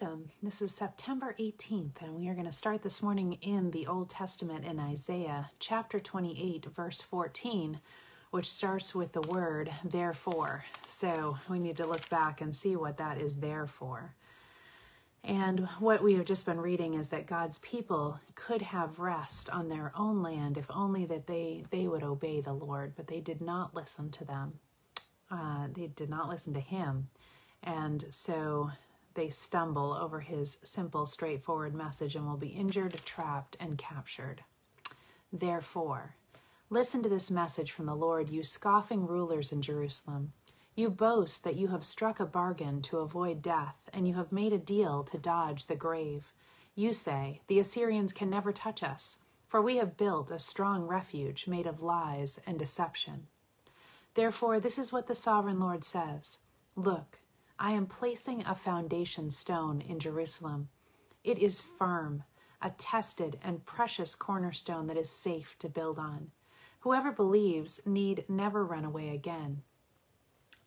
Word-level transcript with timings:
Welcome. 0.00 0.30
This 0.42 0.62
is 0.62 0.72
September 0.72 1.34
18th, 1.40 2.02
and 2.02 2.14
we 2.14 2.28
are 2.28 2.34
going 2.34 2.46
to 2.46 2.52
start 2.52 2.82
this 2.82 3.02
morning 3.02 3.32
in 3.40 3.72
the 3.72 3.86
Old 3.88 4.08
Testament 4.10 4.64
in 4.64 4.78
Isaiah 4.78 5.50
chapter 5.58 5.98
28, 5.98 6.66
verse 6.66 7.00
14, 7.00 7.80
which 8.30 8.48
starts 8.50 8.94
with 8.94 9.12
the 9.12 9.22
word 9.22 9.72
therefore. 9.82 10.64
So 10.86 11.38
we 11.48 11.58
need 11.58 11.78
to 11.78 11.86
look 11.86 12.08
back 12.10 12.40
and 12.40 12.54
see 12.54 12.76
what 12.76 12.98
that 12.98 13.18
is 13.20 13.36
there 13.36 13.66
for. 13.66 14.14
And 15.24 15.66
what 15.80 16.02
we 16.02 16.14
have 16.14 16.26
just 16.26 16.46
been 16.46 16.60
reading 16.60 16.94
is 16.94 17.08
that 17.08 17.26
God's 17.26 17.58
people 17.58 18.20
could 18.36 18.62
have 18.62 19.00
rest 19.00 19.50
on 19.50 19.68
their 19.68 19.90
own 19.96 20.22
land 20.22 20.58
if 20.58 20.66
only 20.70 21.06
that 21.06 21.26
they, 21.26 21.64
they 21.70 21.88
would 21.88 22.04
obey 22.04 22.40
the 22.40 22.52
Lord, 22.52 22.92
but 22.94 23.08
they 23.08 23.20
did 23.20 23.40
not 23.40 23.74
listen 23.74 24.10
to 24.10 24.24
them. 24.24 24.60
Uh, 25.28 25.66
they 25.72 25.88
did 25.88 26.08
not 26.08 26.28
listen 26.28 26.54
to 26.54 26.60
Him. 26.60 27.08
And 27.64 28.04
so 28.10 28.70
they 29.18 29.28
stumble 29.30 29.92
over 29.94 30.20
his 30.20 30.58
simple, 30.62 31.04
straightforward 31.04 31.74
message 31.74 32.14
and 32.14 32.24
will 32.24 32.36
be 32.36 32.50
injured, 32.50 33.00
trapped, 33.04 33.56
and 33.58 33.76
captured. 33.76 34.44
Therefore, 35.32 36.14
listen 36.70 37.02
to 37.02 37.08
this 37.08 37.28
message 37.28 37.72
from 37.72 37.86
the 37.86 37.96
Lord, 37.96 38.30
you 38.30 38.44
scoffing 38.44 39.08
rulers 39.08 39.50
in 39.50 39.60
Jerusalem. 39.60 40.34
You 40.76 40.88
boast 40.88 41.42
that 41.42 41.56
you 41.56 41.66
have 41.66 41.84
struck 41.84 42.20
a 42.20 42.26
bargain 42.26 42.80
to 42.82 42.98
avoid 42.98 43.42
death, 43.42 43.80
and 43.92 44.06
you 44.06 44.14
have 44.14 44.30
made 44.30 44.52
a 44.52 44.58
deal 44.58 45.02
to 45.02 45.18
dodge 45.18 45.66
the 45.66 45.74
grave. 45.74 46.32
You 46.76 46.92
say, 46.92 47.40
The 47.48 47.58
Assyrians 47.58 48.12
can 48.12 48.30
never 48.30 48.52
touch 48.52 48.84
us, 48.84 49.18
for 49.48 49.60
we 49.60 49.78
have 49.78 49.96
built 49.96 50.30
a 50.30 50.38
strong 50.38 50.86
refuge 50.86 51.48
made 51.48 51.66
of 51.66 51.82
lies 51.82 52.38
and 52.46 52.56
deception. 52.56 53.26
Therefore, 54.14 54.60
this 54.60 54.78
is 54.78 54.92
what 54.92 55.08
the 55.08 55.16
sovereign 55.16 55.58
Lord 55.58 55.82
says 55.82 56.38
Look, 56.76 57.18
I 57.60 57.72
am 57.72 57.86
placing 57.86 58.44
a 58.44 58.54
foundation 58.54 59.30
stone 59.30 59.80
in 59.80 59.98
Jerusalem. 59.98 60.68
It 61.24 61.40
is 61.40 61.60
firm, 61.60 62.22
a 62.62 62.70
tested 62.70 63.38
and 63.42 63.66
precious 63.66 64.14
cornerstone 64.14 64.86
that 64.86 64.96
is 64.96 65.10
safe 65.10 65.56
to 65.58 65.68
build 65.68 65.98
on. 65.98 66.30
Whoever 66.80 67.10
believes 67.10 67.80
need 67.84 68.24
never 68.28 68.64
run 68.64 68.84
away 68.84 69.08
again. 69.08 69.62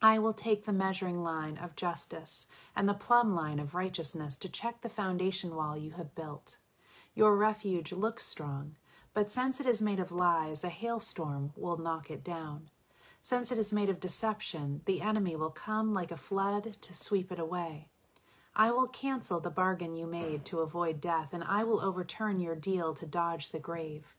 I 0.02 0.20
will 0.20 0.34
take 0.34 0.66
the 0.66 0.74
measuring 0.74 1.24
line 1.24 1.58
of 1.58 1.78
justice 1.78 2.48
and 2.76 2.90
the 2.90 2.94
plumb 2.94 3.34
line 3.34 3.60
of 3.60 3.74
righteousness 3.74 4.36
to 4.38 4.50
check 4.50 4.82
the 4.82 4.90
foundation 4.90 5.56
wall 5.56 5.78
you 5.78 5.92
have 5.92 6.14
built. 6.14 6.58
Your 7.14 7.38
refuge 7.38 7.94
looks 7.94 8.26
strong, 8.26 8.76
but 9.14 9.32
since 9.32 9.62
it 9.62 9.66
is 9.66 9.82
made 9.82 10.00
of 10.00 10.12
lies, 10.12 10.64
a 10.66 10.70
hailstorm 10.70 11.54
will 11.56 11.78
knock 11.78 12.12
it 12.12 12.24
down. 12.24 12.70
Since 13.24 13.52
it 13.52 13.60
is 13.60 13.72
made 13.72 13.90
of 13.90 14.00
deception, 14.00 14.82
the 14.86 15.00
enemy 15.00 15.36
will 15.36 15.52
come 15.52 15.94
like 15.94 16.12
a 16.12 16.18
flood 16.18 16.76
to 16.82 16.96
sweep 16.96 17.32
it 17.32 17.40
away. 17.40 17.88
I 18.56 18.72
will 18.72 18.88
cancel 18.88 19.40
the 19.40 19.52
bargain 19.52 19.96
you 19.96 20.08
made 20.08 20.44
to 20.46 20.60
avoid 20.60 21.00
death, 21.00 21.30
and 21.32 21.44
I 21.44 21.64
will 21.64 21.82
overturn 21.82 22.40
your 22.40 22.56
deal 22.56 22.96
to 22.96 23.06
dodge 23.06 23.52
the 23.52 23.60
grave. 23.60 24.16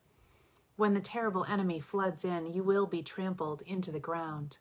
When 0.77 0.95
the 0.95 1.01
terrible 1.01 1.45
enemy 1.45 1.81
floods 1.81 2.25
in, 2.25 2.47
you 2.47 2.63
will 2.63 2.87
be 2.87 3.03
trampled 3.03 3.63
into 3.63 3.91
the 3.91 3.99
ground. 3.99 4.59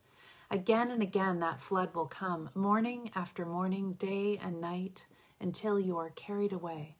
Again 0.49 0.89
and 0.89 1.03
again 1.03 1.39
that 1.39 1.61
flood 1.61 1.93
will 1.93 2.07
come, 2.07 2.49
morning 2.55 3.11
after 3.15 3.45
morning, 3.45 3.93
day 3.93 4.39
and 4.43 4.59
night, 4.59 5.05
until 5.39 5.79
you 5.79 5.97
are 5.97 6.09
carried 6.09 6.51
away. 6.51 6.97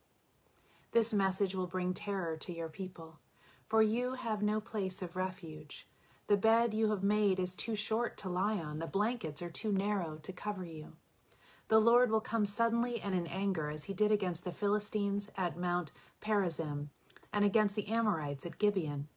This 0.92 1.12
message 1.12 1.56
will 1.56 1.68
bring 1.68 1.94
terror 1.94 2.38
to 2.38 2.54
your 2.54 2.70
people, 2.70 3.20
for 3.68 3.82
you 3.82 4.14
have 4.14 4.44
no 4.44 4.62
place 4.62 5.02
of 5.02 5.16
refuge. 5.16 5.88
The 6.32 6.38
bed 6.38 6.74
you 6.74 6.92
have 6.92 7.04
made 7.04 7.42
is 7.42 7.54
too 7.54 7.76
short 7.76 8.16
to 8.20 8.30
lie 8.30 8.56
on, 8.56 8.80
the 8.80 8.88
blankets 8.88 9.42
are 9.42 9.50
too 9.50 9.70
narrow 9.70 10.16
to 10.20 10.32
cover 10.32 10.64
you. 10.64 10.94
The 11.68 11.82
Lord 11.82 12.10
will 12.10 12.22
come 12.22 12.46
suddenly 12.46 13.02
and 13.02 13.14
in 13.14 13.28
anger, 13.28 13.70
as 13.70 13.84
he 13.84 13.94
did 13.94 14.14
against 14.14 14.46
the 14.46 14.54
Philistines 14.54 15.30
at 15.36 15.58
Mount 15.58 15.92
Perazim 16.22 16.88
and 17.34 17.44
against 17.44 17.76
the 17.76 17.90
Amorites 17.90 18.46
at 18.46 18.60
Gibeon. 18.60 19.10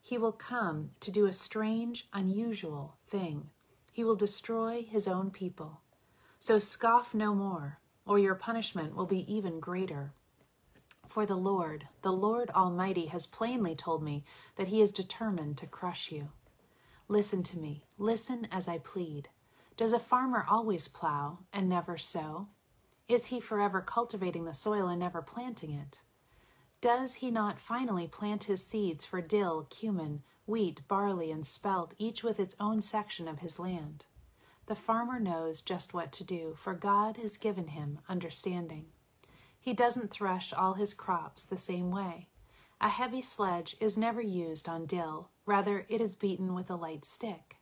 He 0.00 0.16
will 0.16 0.30
come 0.30 0.90
to 1.00 1.10
do 1.10 1.26
a 1.26 1.32
strange, 1.32 2.06
unusual 2.12 2.94
thing. 3.08 3.50
He 3.90 4.04
will 4.04 4.14
destroy 4.14 4.86
his 4.88 5.08
own 5.08 5.32
people. 5.32 5.80
So 6.38 6.60
scoff 6.60 7.12
no 7.12 7.34
more, 7.34 7.80
or 8.06 8.20
your 8.20 8.36
punishment 8.36 8.94
will 8.94 9.06
be 9.06 9.34
even 9.34 9.58
greater. 9.58 10.12
For 11.08 11.26
the 11.26 11.34
Lord, 11.34 11.88
the 12.02 12.12
Lord 12.12 12.50
Almighty, 12.50 13.06
has 13.06 13.26
plainly 13.26 13.74
told 13.74 14.04
me 14.04 14.22
that 14.54 14.68
he 14.68 14.80
is 14.80 14.92
determined 14.92 15.58
to 15.58 15.66
crush 15.66 16.12
you. 16.12 16.28
Listen 17.12 17.42
to 17.42 17.58
me. 17.58 17.84
Listen 17.98 18.48
as 18.50 18.66
I 18.66 18.78
plead. 18.78 19.28
Does 19.76 19.92
a 19.92 19.98
farmer 19.98 20.46
always 20.48 20.88
plow 20.88 21.40
and 21.52 21.68
never 21.68 21.98
sow? 21.98 22.48
Is 23.06 23.26
he 23.26 23.38
forever 23.38 23.82
cultivating 23.82 24.46
the 24.46 24.54
soil 24.54 24.88
and 24.88 25.00
never 25.00 25.20
planting 25.20 25.72
it? 25.72 26.00
Does 26.80 27.16
he 27.16 27.30
not 27.30 27.60
finally 27.60 28.06
plant 28.06 28.44
his 28.44 28.64
seeds 28.64 29.04
for 29.04 29.20
dill, 29.20 29.66
cumin, 29.68 30.22
wheat, 30.46 30.88
barley, 30.88 31.30
and 31.30 31.44
spelt, 31.46 31.92
each 31.98 32.24
with 32.24 32.40
its 32.40 32.56
own 32.58 32.80
section 32.80 33.28
of 33.28 33.40
his 33.40 33.58
land? 33.58 34.06
The 34.64 34.74
farmer 34.74 35.20
knows 35.20 35.60
just 35.60 35.92
what 35.92 36.12
to 36.12 36.24
do, 36.24 36.56
for 36.56 36.72
God 36.72 37.18
has 37.18 37.36
given 37.36 37.68
him 37.68 37.98
understanding. 38.08 38.86
He 39.60 39.74
doesn't 39.74 40.10
thresh 40.10 40.54
all 40.54 40.72
his 40.72 40.94
crops 40.94 41.44
the 41.44 41.58
same 41.58 41.90
way. 41.90 42.30
A 42.80 42.88
heavy 42.88 43.20
sledge 43.20 43.76
is 43.80 43.98
never 43.98 44.22
used 44.22 44.66
on 44.66 44.86
dill 44.86 45.28
Rather, 45.44 45.86
it 45.88 46.00
is 46.00 46.14
beaten 46.14 46.54
with 46.54 46.70
a 46.70 46.76
light 46.76 47.04
stick. 47.04 47.56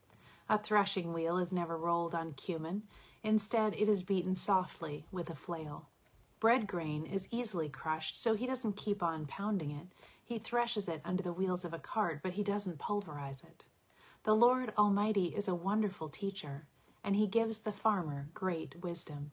A 0.49 0.59
threshing 0.59 1.13
wheel 1.13 1.39
is 1.39 1.53
never 1.53 1.77
rolled 1.77 2.15
on 2.15 2.33
cumin. 2.33 2.83
Instead, 3.23 3.75
it 3.75 3.89
is 3.89 4.03
beaten 4.03 4.35
softly 4.35 5.07
with 5.11 5.31
a 5.31 5.35
flail. 5.35 5.89
Bread 6.41 6.67
grain 6.67 7.05
is 7.05 7.29
easily 7.31 7.69
crushed, 7.69 8.21
so 8.21 8.35
he 8.35 8.47
doesn't 8.47 8.77
keep 8.77 9.03
on 9.03 9.27
pounding 9.27 9.71
it. 9.71 9.89
He 10.25 10.39
threshes 10.39 10.89
it 10.89 11.03
under 11.05 11.23
the 11.23 11.33
wheels 11.33 11.65
of 11.65 11.75
a 11.75 11.79
cart, 11.79 12.21
but 12.23 12.35
he 12.35 12.43
doesn't 12.43 12.79
pulverize 12.79 13.43
it. 13.43 13.65
The 14.25 14.35
Lord 14.35 14.73
Almighty 14.77 15.27
is 15.27 15.49
a 15.49 15.55
wonderful 15.55 16.09
teacher, 16.09 16.67
and 17.03 17.17
he 17.17 17.27
gives 17.27 17.61
the 17.61 17.73
farmer 17.73 18.29
great 18.35 18.83
wisdom. 18.83 19.33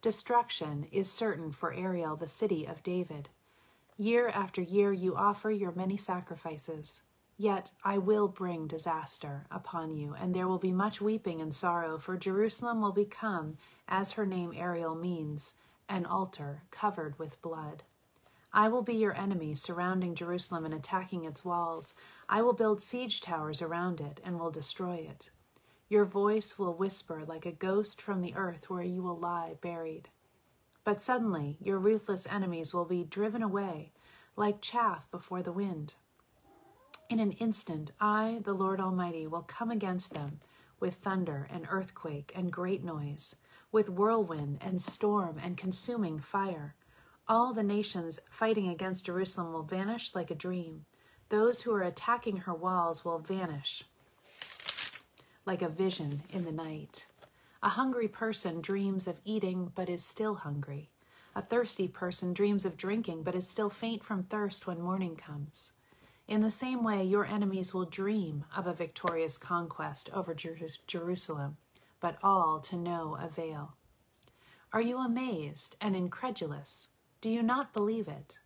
Destruction 0.00 0.86
is 0.92 1.10
certain 1.10 1.52
for 1.52 1.72
Ariel, 1.72 2.16
the 2.16 2.28
city 2.28 2.66
of 2.66 2.82
David. 2.82 3.28
Year 3.96 4.28
after 4.28 4.62
year 4.62 4.92
you 4.92 5.16
offer 5.16 5.50
your 5.50 5.72
many 5.72 5.96
sacrifices. 5.96 7.02
Yet 7.40 7.70
I 7.84 7.98
will 7.98 8.26
bring 8.26 8.66
disaster 8.66 9.46
upon 9.48 9.92
you, 9.92 10.12
and 10.12 10.34
there 10.34 10.48
will 10.48 10.58
be 10.58 10.72
much 10.72 11.00
weeping 11.00 11.40
and 11.40 11.54
sorrow, 11.54 11.96
for 11.96 12.16
Jerusalem 12.16 12.80
will 12.80 12.92
become, 12.92 13.58
as 13.86 14.12
her 14.12 14.26
name 14.26 14.52
Ariel 14.56 14.96
means, 14.96 15.54
an 15.88 16.04
altar 16.04 16.64
covered 16.72 17.16
with 17.16 17.40
blood. 17.40 17.84
I 18.52 18.68
will 18.68 18.82
be 18.82 18.96
your 18.96 19.16
enemy, 19.16 19.54
surrounding 19.54 20.16
Jerusalem 20.16 20.64
and 20.64 20.74
attacking 20.74 21.24
its 21.24 21.44
walls. 21.44 21.94
I 22.28 22.42
will 22.42 22.54
build 22.54 22.82
siege 22.82 23.20
towers 23.20 23.62
around 23.62 24.00
it 24.00 24.20
and 24.24 24.40
will 24.40 24.50
destroy 24.50 24.96
it. 24.96 25.30
Your 25.88 26.04
voice 26.04 26.58
will 26.58 26.74
whisper 26.74 27.24
like 27.24 27.46
a 27.46 27.52
ghost 27.52 28.02
from 28.02 28.20
the 28.20 28.34
earth 28.34 28.68
where 28.68 28.82
you 28.82 29.00
will 29.00 29.16
lie 29.16 29.54
buried. 29.60 30.08
But 30.82 31.00
suddenly 31.00 31.56
your 31.60 31.78
ruthless 31.78 32.26
enemies 32.26 32.74
will 32.74 32.84
be 32.84 33.04
driven 33.04 33.44
away 33.44 33.92
like 34.34 34.60
chaff 34.60 35.08
before 35.12 35.42
the 35.42 35.52
wind. 35.52 35.94
In 37.08 37.20
an 37.20 37.32
instant, 37.32 37.90
I, 37.98 38.40
the 38.44 38.52
Lord 38.52 38.80
Almighty, 38.80 39.26
will 39.26 39.40
come 39.42 39.70
against 39.70 40.12
them 40.12 40.40
with 40.78 40.96
thunder 40.96 41.48
and 41.50 41.66
earthquake 41.70 42.32
and 42.34 42.52
great 42.52 42.84
noise, 42.84 43.34
with 43.72 43.88
whirlwind 43.88 44.58
and 44.60 44.82
storm 44.82 45.38
and 45.42 45.56
consuming 45.56 46.18
fire. 46.18 46.74
All 47.26 47.54
the 47.54 47.62
nations 47.62 48.18
fighting 48.30 48.68
against 48.68 49.06
Jerusalem 49.06 49.54
will 49.54 49.62
vanish 49.62 50.14
like 50.14 50.30
a 50.30 50.34
dream. 50.34 50.84
Those 51.30 51.62
who 51.62 51.72
are 51.72 51.82
attacking 51.82 52.38
her 52.38 52.54
walls 52.54 53.06
will 53.06 53.18
vanish 53.18 53.84
like 55.46 55.62
a 55.62 55.68
vision 55.70 56.24
in 56.28 56.44
the 56.44 56.52
night. 56.52 57.06
A 57.62 57.70
hungry 57.70 58.08
person 58.08 58.60
dreams 58.60 59.08
of 59.08 59.18
eating 59.24 59.72
but 59.74 59.88
is 59.88 60.04
still 60.04 60.34
hungry. 60.34 60.90
A 61.34 61.40
thirsty 61.40 61.88
person 61.88 62.34
dreams 62.34 62.66
of 62.66 62.76
drinking 62.76 63.22
but 63.22 63.34
is 63.34 63.48
still 63.48 63.70
faint 63.70 64.04
from 64.04 64.24
thirst 64.24 64.66
when 64.66 64.82
morning 64.82 65.16
comes. 65.16 65.72
In 66.28 66.42
the 66.42 66.50
same 66.50 66.84
way, 66.84 67.02
your 67.02 67.24
enemies 67.24 67.72
will 67.72 67.86
dream 67.86 68.44
of 68.54 68.66
a 68.66 68.74
victorious 68.74 69.38
conquest 69.38 70.10
over 70.12 70.34
Jer- 70.34 70.58
Jerusalem, 70.86 71.56
but 72.00 72.18
all 72.22 72.60
to 72.60 72.76
no 72.76 73.16
avail. 73.18 73.72
Are 74.70 74.82
you 74.82 74.98
amazed 74.98 75.76
and 75.80 75.96
incredulous? 75.96 76.88
Do 77.22 77.30
you 77.30 77.42
not 77.42 77.72
believe 77.72 78.08
it? 78.08 78.38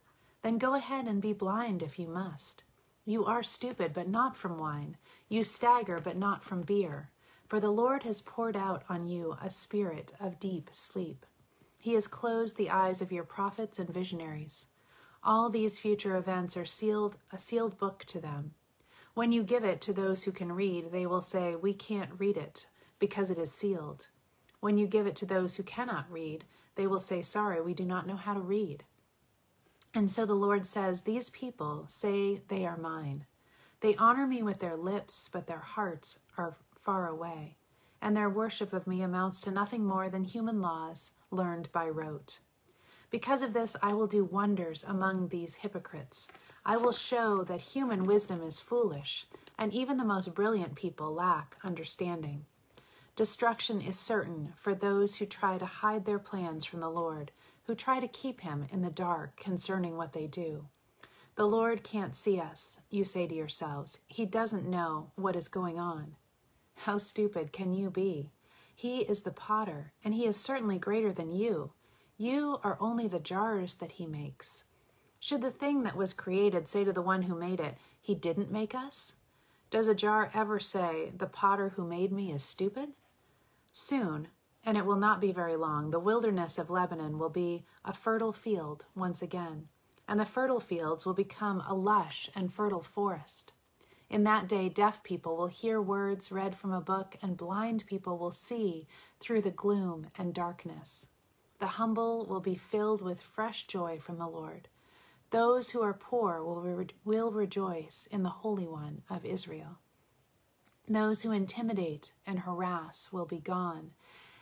Then 0.42 0.58
go 0.58 0.74
ahead 0.74 1.08
and 1.08 1.20
be 1.20 1.32
blind 1.32 1.82
if 1.82 1.98
you 1.98 2.06
must. 2.06 2.62
You 3.04 3.24
are 3.24 3.42
stupid, 3.42 3.92
but 3.92 4.08
not 4.08 4.36
from 4.36 4.58
wine. 4.58 4.96
You 5.28 5.42
stagger, 5.42 6.00
but 6.00 6.16
not 6.16 6.44
from 6.44 6.62
beer. 6.62 7.10
For 7.48 7.58
the 7.58 7.72
Lord 7.72 8.04
has 8.04 8.22
poured 8.22 8.56
out 8.56 8.84
on 8.88 9.06
you 9.06 9.36
a 9.42 9.50
spirit 9.50 10.12
of 10.20 10.38
deep 10.38 10.68
sleep. 10.70 11.26
He 11.78 11.94
has 11.94 12.06
closed 12.06 12.56
the 12.56 12.70
eyes 12.70 13.02
of 13.02 13.10
your 13.10 13.24
prophets 13.24 13.80
and 13.80 13.90
visionaries. 13.90 14.68
All 15.24 15.50
these 15.50 15.78
future 15.78 16.16
events 16.16 16.56
are 16.56 16.64
sealed, 16.64 17.16
a 17.32 17.38
sealed 17.38 17.78
book 17.78 18.04
to 18.08 18.20
them. 18.20 18.54
When 19.14 19.30
you 19.30 19.44
give 19.44 19.62
it 19.62 19.80
to 19.82 19.92
those 19.92 20.24
who 20.24 20.32
can 20.32 20.52
read, 20.52 20.90
they 20.90 21.06
will 21.06 21.20
say, 21.20 21.54
We 21.54 21.74
can't 21.74 22.18
read 22.18 22.36
it 22.36 22.66
because 22.98 23.30
it 23.30 23.38
is 23.38 23.52
sealed. 23.52 24.08
When 24.58 24.78
you 24.78 24.86
give 24.86 25.06
it 25.06 25.14
to 25.16 25.26
those 25.26 25.56
who 25.56 25.62
cannot 25.62 26.10
read, 26.10 26.44
they 26.74 26.86
will 26.88 26.98
say, 26.98 27.22
Sorry, 27.22 27.60
we 27.60 27.74
do 27.74 27.84
not 27.84 28.06
know 28.06 28.16
how 28.16 28.34
to 28.34 28.40
read. 28.40 28.84
And 29.94 30.10
so 30.10 30.26
the 30.26 30.34
Lord 30.34 30.66
says, 30.66 31.02
These 31.02 31.30
people 31.30 31.84
say 31.86 32.40
they 32.48 32.66
are 32.66 32.76
mine. 32.76 33.26
They 33.80 33.94
honor 33.96 34.26
me 34.26 34.42
with 34.42 34.58
their 34.58 34.76
lips, 34.76 35.28
but 35.32 35.46
their 35.46 35.60
hearts 35.60 36.20
are 36.36 36.56
far 36.74 37.06
away, 37.06 37.58
and 38.00 38.16
their 38.16 38.30
worship 38.30 38.72
of 38.72 38.86
me 38.86 39.02
amounts 39.02 39.40
to 39.42 39.50
nothing 39.50 39.84
more 39.84 40.08
than 40.08 40.24
human 40.24 40.60
laws 40.60 41.12
learned 41.30 41.70
by 41.72 41.88
rote. 41.88 42.40
Because 43.12 43.42
of 43.42 43.52
this, 43.52 43.76
I 43.82 43.92
will 43.92 44.06
do 44.06 44.24
wonders 44.24 44.84
among 44.88 45.28
these 45.28 45.56
hypocrites. 45.56 46.28
I 46.64 46.78
will 46.78 46.92
show 46.92 47.44
that 47.44 47.60
human 47.60 48.06
wisdom 48.06 48.42
is 48.42 48.58
foolish, 48.58 49.26
and 49.58 49.70
even 49.70 49.98
the 49.98 50.04
most 50.04 50.34
brilliant 50.34 50.76
people 50.76 51.12
lack 51.12 51.58
understanding. 51.62 52.46
Destruction 53.14 53.82
is 53.82 54.00
certain 54.00 54.54
for 54.56 54.74
those 54.74 55.16
who 55.16 55.26
try 55.26 55.58
to 55.58 55.66
hide 55.66 56.06
their 56.06 56.18
plans 56.18 56.64
from 56.64 56.80
the 56.80 56.88
Lord, 56.88 57.32
who 57.64 57.74
try 57.74 58.00
to 58.00 58.08
keep 58.08 58.40
him 58.40 58.66
in 58.72 58.80
the 58.80 58.88
dark 58.88 59.36
concerning 59.36 59.98
what 59.98 60.14
they 60.14 60.26
do. 60.26 60.64
The 61.36 61.46
Lord 61.46 61.82
can't 61.82 62.16
see 62.16 62.40
us, 62.40 62.80
you 62.88 63.04
say 63.04 63.26
to 63.26 63.34
yourselves. 63.34 63.98
He 64.08 64.24
doesn't 64.24 64.66
know 64.66 65.10
what 65.16 65.36
is 65.36 65.48
going 65.48 65.78
on. 65.78 66.16
How 66.76 66.96
stupid 66.96 67.52
can 67.52 67.74
you 67.74 67.90
be? 67.90 68.30
He 68.74 69.00
is 69.00 69.20
the 69.20 69.30
potter, 69.30 69.92
and 70.02 70.14
he 70.14 70.24
is 70.24 70.38
certainly 70.38 70.78
greater 70.78 71.12
than 71.12 71.30
you. 71.30 71.72
You 72.16 72.58
are 72.62 72.76
only 72.80 73.08
the 73.08 73.18
jars 73.18 73.74
that 73.76 73.92
he 73.92 74.06
makes. 74.06 74.64
Should 75.18 75.40
the 75.40 75.50
thing 75.50 75.82
that 75.84 75.96
was 75.96 76.12
created 76.12 76.68
say 76.68 76.84
to 76.84 76.92
the 76.92 77.02
one 77.02 77.22
who 77.22 77.34
made 77.34 77.60
it, 77.60 77.76
He 78.00 78.14
didn't 78.14 78.50
make 78.50 78.74
us? 78.74 79.16
Does 79.70 79.88
a 79.88 79.94
jar 79.94 80.30
ever 80.34 80.60
say, 80.60 81.12
The 81.16 81.26
potter 81.26 81.70
who 81.70 81.86
made 81.86 82.12
me 82.12 82.32
is 82.32 82.42
stupid? 82.42 82.90
Soon, 83.72 84.28
and 84.64 84.76
it 84.76 84.84
will 84.84 84.96
not 84.96 85.20
be 85.20 85.32
very 85.32 85.56
long, 85.56 85.90
the 85.90 85.98
wilderness 85.98 86.58
of 86.58 86.70
Lebanon 86.70 87.18
will 87.18 87.30
be 87.30 87.64
a 87.84 87.92
fertile 87.92 88.32
field 88.32 88.84
once 88.94 89.22
again, 89.22 89.68
and 90.06 90.20
the 90.20 90.26
fertile 90.26 90.60
fields 90.60 91.06
will 91.06 91.14
become 91.14 91.62
a 91.66 91.74
lush 91.74 92.30
and 92.34 92.52
fertile 92.52 92.82
forest. 92.82 93.52
In 94.10 94.24
that 94.24 94.46
day, 94.46 94.68
deaf 94.68 95.02
people 95.02 95.36
will 95.36 95.46
hear 95.46 95.80
words 95.80 96.30
read 96.30 96.54
from 96.54 96.72
a 96.72 96.82
book, 96.82 97.16
and 97.22 97.36
blind 97.36 97.86
people 97.86 98.18
will 98.18 98.30
see 98.30 98.86
through 99.18 99.40
the 99.40 99.50
gloom 99.50 100.08
and 100.18 100.34
darkness. 100.34 101.06
The 101.62 101.78
humble 101.78 102.26
will 102.26 102.40
be 102.40 102.56
filled 102.56 103.02
with 103.02 103.22
fresh 103.22 103.68
joy 103.68 104.00
from 104.00 104.18
the 104.18 104.26
Lord. 104.26 104.66
Those 105.30 105.70
who 105.70 105.80
are 105.80 105.94
poor 105.94 106.42
will, 106.42 106.60
re- 106.60 106.88
will 107.04 107.30
rejoice 107.30 108.08
in 108.10 108.24
the 108.24 108.30
Holy 108.30 108.66
One 108.66 109.02
of 109.08 109.24
Israel. 109.24 109.78
Those 110.88 111.22
who 111.22 111.30
intimidate 111.30 112.14
and 112.26 112.40
harass 112.40 113.12
will 113.12 113.26
be 113.26 113.38
gone, 113.38 113.92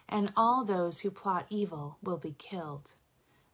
and 0.08 0.32
all 0.34 0.64
those 0.64 1.00
who 1.00 1.10
plot 1.10 1.44
evil 1.50 1.98
will 2.02 2.16
be 2.16 2.32
killed. 2.38 2.92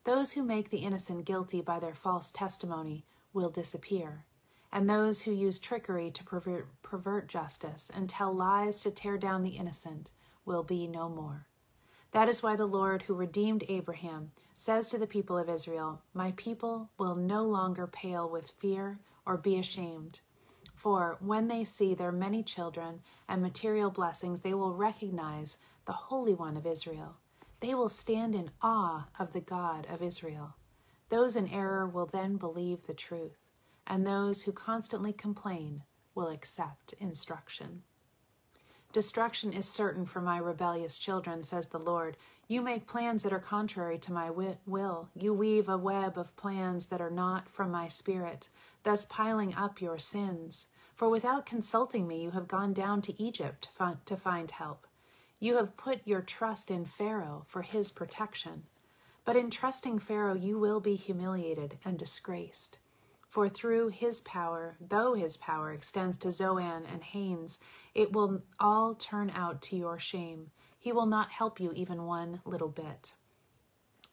Those 0.05 0.35
who 0.35 0.45
make 0.45 0.71
the 0.71 0.85
innocent 0.85 1.25
guilty 1.25 1.61
by 1.61 1.81
their 1.81 1.97
false 1.97 2.31
testimony 2.31 3.05
will 3.33 3.51
disappear, 3.51 4.27
and 4.71 4.89
those 4.89 5.23
who 5.23 5.33
use 5.33 5.59
trickery 5.59 6.13
to 6.13 6.23
pervert, 6.23 6.69
pervert 6.85 7.27
justice 7.27 7.91
and 7.93 8.09
tell 8.09 8.33
lies 8.33 8.81
to 8.83 8.93
tear 8.93 9.19
down 9.19 9.43
the 9.43 9.57
innocent 9.57 10.13
will 10.45 10.63
be 10.63 10.87
no 10.87 11.09
more. 11.09 11.49
That 12.13 12.29
is 12.29 12.43
why 12.43 12.57
the 12.57 12.67
Lord, 12.67 13.03
who 13.03 13.15
redeemed 13.15 13.65
Abraham, 13.69 14.33
says 14.57 14.89
to 14.89 14.99
the 14.99 15.07
people 15.07 15.37
of 15.37 15.49
Israel, 15.49 16.01
My 16.15 16.33
people 16.37 16.91
will 16.99 17.15
no 17.15 17.45
longer 17.45 17.87
pale 17.87 18.29
with 18.29 18.53
fear 18.59 18.99
or 19.27 19.37
be 19.37 19.59
ashamed. 19.59 20.21
For 20.75 21.17
when 21.21 21.49
they 21.49 21.65
see 21.65 21.95
their 21.95 22.13
many 22.13 22.43
children 22.43 23.01
and 23.29 23.43
material 23.43 23.91
blessings, 23.91 24.41
they 24.41 24.55
will 24.55 24.75
recognize 24.75 25.59
the 25.87 25.93
Holy 25.93 26.35
One 26.35 26.57
of 26.57 26.67
Israel. 26.67 27.17
They 27.61 27.75
will 27.75 27.89
stand 27.89 28.35
in 28.35 28.51
awe 28.63 29.09
of 29.19 29.33
the 29.33 29.41
God 29.41 29.87
of 29.91 30.03
Israel. 30.03 30.57
Those 31.09 31.37
in 31.37 31.49
error 31.49 31.87
will 31.87 32.07
then 32.07 32.37
believe 32.37 32.87
the 32.87 32.95
truth, 32.95 33.39
and 33.87 34.07
those 34.07 34.43
who 34.43 34.53
constantly 34.53 35.13
complain 35.13 35.83
will 36.15 36.29
accept 36.29 36.95
instruction. 36.99 37.83
Destruction 38.97 39.53
is 39.53 39.69
certain 39.69 40.07
for 40.07 40.23
my 40.23 40.39
rebellious 40.39 40.97
children, 40.97 41.43
says 41.43 41.67
the 41.67 41.79
Lord. 41.79 42.17
You 42.49 42.63
make 42.63 42.87
plans 42.87 43.25
that 43.25 43.33
are 43.35 43.39
contrary 43.39 43.99
to 43.99 44.11
my 44.11 44.31
will. 44.31 45.11
You 45.15 45.35
weave 45.35 45.69
a 45.69 45.77
web 45.77 46.17
of 46.17 46.35
plans 46.37 46.87
that 46.87 47.03
are 47.03 47.11
not 47.11 47.47
from 47.47 47.71
my 47.71 47.89
spirit, 47.89 48.49
thus 48.85 49.05
piling 49.05 49.55
up 49.55 49.83
your 49.83 49.99
sins. 49.99 50.69
For 50.95 51.11
without 51.11 51.45
consulting 51.45 52.09
me, 52.09 52.23
you 52.23 52.31
have 52.31 52.49
gone 52.49 52.73
down 52.73 53.03
to 53.03 53.23
Egypt 53.23 53.69
to 54.07 54.17
find 54.17 54.51
help. 54.51 54.87
You 55.41 55.57
have 55.57 55.77
put 55.77 56.01
your 56.07 56.23
trust 56.23 56.71
in 56.71 56.87
Pharaoh 56.87 57.45
for 57.47 57.61
his 57.61 57.93
protection. 57.93 58.63
But 59.27 59.37
in 59.37 59.51
trusting 59.51 59.99
Pharaoh, 59.99 60.33
you 60.33 60.59
will 60.59 60.81
be 60.81 60.95
humiliated 60.95 61.77
and 61.85 61.99
disgraced. 61.99 62.79
For 63.37 63.51
through 63.51 63.89
his 63.89 64.23
power, 64.23 64.79
though 64.81 65.13
his 65.13 65.37
power 65.37 65.71
extends 65.71 66.17
to 66.17 66.31
Zoan 66.31 66.87
and 66.87 67.05
Hanes, 67.05 67.59
it 67.95 68.11
will 68.11 68.41
all 68.59 68.95
turn 68.95 69.29
out 69.29 69.61
to 69.61 69.77
your 69.77 69.99
shame. 69.99 70.53
He 70.79 70.91
will 70.91 71.05
not 71.05 71.33
help 71.33 71.61
you 71.61 71.71
even 71.73 72.07
one 72.07 72.41
little 72.47 72.71
bit. 72.71 73.13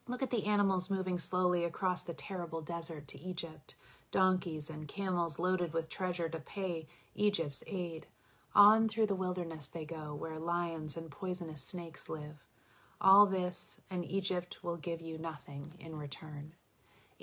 Look 0.09 0.21
at 0.21 0.29
the 0.29 0.45
animals 0.45 0.89
moving 0.89 1.17
slowly 1.17 1.63
across 1.63 2.03
the 2.03 2.13
terrible 2.13 2.59
desert 2.59 3.07
to 3.07 3.17
Egypt 3.21 3.75
donkeys 4.11 4.69
and 4.69 4.89
camels 4.89 5.39
loaded 5.39 5.71
with 5.71 5.87
treasure 5.87 6.27
to 6.27 6.39
pay 6.39 6.89
Egypt's 7.15 7.63
aid. 7.65 8.07
On 8.53 8.89
through 8.89 9.07
the 9.07 9.15
wilderness 9.15 9.67
they 9.67 9.85
go, 9.85 10.13
where 10.13 10.37
lions 10.37 10.97
and 10.97 11.09
poisonous 11.09 11.63
snakes 11.63 12.09
live. 12.09 12.43
All 12.99 13.25
this, 13.25 13.79
and 13.89 14.03
Egypt 14.03 14.65
will 14.65 14.75
give 14.75 14.99
you 14.99 15.17
nothing 15.17 15.75
in 15.79 15.95
return. 15.95 16.55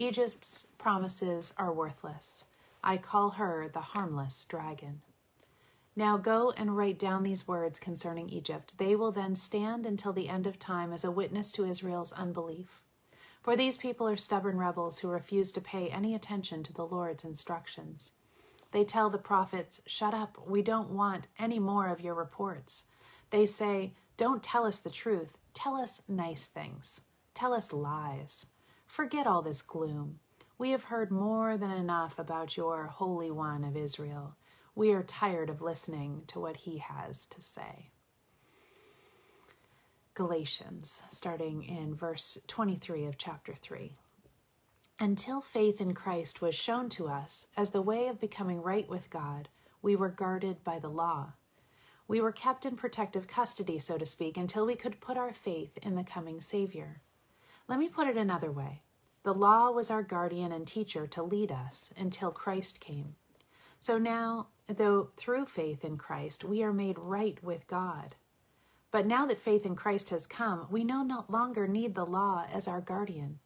Egypt's 0.01 0.67
promises 0.79 1.53
are 1.59 1.71
worthless. 1.71 2.47
I 2.83 2.97
call 2.97 3.33
her 3.33 3.69
the 3.69 3.81
harmless 3.81 4.47
dragon. 4.47 5.03
Now 5.95 6.17
go 6.17 6.53
and 6.53 6.75
write 6.75 6.99
down 6.99 7.23
these 7.23 7.47
words 7.47 7.79
concerning 7.79 8.31
Egypt. 8.31 8.79
They 8.79 8.97
will 8.97 9.13
then 9.13 9.37
stand 9.37 9.85
until 9.85 10.15
the 10.15 10.31
end 10.31 10.47
of 10.47 10.59
time 10.59 10.95
as 10.95 11.05
a 11.05 11.11
witness 11.11 11.53
to 11.53 11.67
Israel's 11.67 12.13
unbelief. 12.13 12.81
For 13.43 13.57
these 13.57 13.77
people 13.77 14.09
are 14.09 14.17
stubborn 14.17 14.57
rebels 14.57 15.01
who 15.01 15.09
refuse 15.09 15.53
to 15.53 15.61
pay 15.61 15.91
any 15.91 16.15
attention 16.15 16.63
to 16.63 16.73
the 16.73 16.87
Lord's 16.87 17.27
instructions. 17.27 18.15
They 18.73 18.85
tell 18.85 19.11
the 19.11 19.19
prophets, 19.19 19.83
Shut 19.85 20.15
up, 20.15 20.39
we 20.47 20.63
don't 20.63 20.89
want 20.89 21.27
any 21.39 21.59
more 21.59 21.89
of 21.89 22.01
your 22.01 22.15
reports. 22.15 22.85
They 23.29 23.45
say, 23.45 23.93
Don't 24.17 24.43
tell 24.43 24.65
us 24.65 24.79
the 24.79 24.89
truth, 24.89 25.37
tell 25.53 25.77
us 25.77 26.01
nice 26.09 26.47
things, 26.47 27.03
tell 27.35 27.53
us 27.53 27.71
lies. 27.71 28.47
Forget 28.91 29.25
all 29.25 29.41
this 29.41 29.63
gloom. 29.63 30.19
We 30.59 30.73
have 30.73 30.83
heard 30.83 31.13
more 31.13 31.57
than 31.57 31.71
enough 31.71 32.19
about 32.19 32.57
your 32.57 32.89
Holy 32.89 33.31
One 33.31 33.63
of 33.63 33.77
Israel. 33.77 34.35
We 34.75 34.91
are 34.91 35.05
tired 35.05 35.49
of 35.49 35.63
listening 35.63 36.25
to 36.27 36.41
what 36.41 36.57
he 36.57 36.79
has 36.79 37.27
to 37.29 37.41
say. 37.41 37.93
Galatians, 40.15 41.03
starting 41.09 41.63
in 41.63 41.95
verse 41.95 42.37
23 42.49 43.07
of 43.07 43.17
chapter 43.17 43.55
3. 43.55 43.97
Until 44.99 45.41
faith 45.41 45.81
in 45.81 45.95
Christ 45.95 46.43
was 46.43 46.57
shown 46.57 46.89
to 46.91 47.07
us 47.07 47.47
as 47.57 47.71
the 47.71 47.81
way 47.81 48.09
of 48.09 48.21
becoming 48.21 48.61
right 48.61 48.89
with 48.89 49.09
God, 49.09 49.49
we 49.81 49.95
were 49.95 50.09
guarded 50.09 50.65
by 50.65 50.81
the 50.81 50.91
law. 50.91 51.35
We 52.09 52.21
were 52.21 52.33
kept 52.33 52.67
in 52.67 52.75
protective 52.75 53.29
custody, 53.29 53.79
so 53.79 53.99
to 53.99 54.05
speak, 54.05 54.37
until 54.37 54.67
we 54.67 54.75
could 54.75 55.01
put 55.01 55.17
our 55.17 55.33
faith 55.33 55.79
in 55.81 55.95
the 55.95 56.03
coming 56.03 56.41
Savior. 56.41 57.03
Let 57.71 57.79
me 57.79 57.89
put 57.89 58.09
it 58.09 58.17
another 58.17 58.51
way 58.51 58.83
the 59.23 59.33
law 59.33 59.71
was 59.71 59.93
our 59.93 60.03
guardian 60.03 60.51
and 60.51 60.67
teacher 60.67 61.07
to 61.07 61.23
lead 61.23 61.53
us 61.53 61.95
until 61.97 62.33
Christ 62.33 62.81
came. 62.81 63.15
So 63.81 63.97
now, 63.97 64.49
though 64.67 65.11
through 65.17 65.47
faith 65.47 65.85
in 65.85 65.97
Christ 65.97 66.45
we 66.45 66.65
are 66.65 66.73
made 66.73 66.99
right 66.99 67.39
with 67.45 67.69
God, 67.69 68.17
but 68.91 69.07
now 69.07 69.25
that 69.27 69.41
faith 69.41 69.65
in 69.65 69.77
Christ 69.77 70.11
has 70.11 70.27
come, 70.27 70.67
we 70.69 70.83
no 70.83 71.25
longer 71.29 71.69
need 71.69 71.95
the 71.95 72.05
law 72.05 72.45
as 72.53 72.67
our 72.67 72.81
guardian. 72.81 73.39